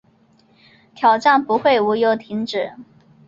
[0.95, 2.73] 挑战不会无由停止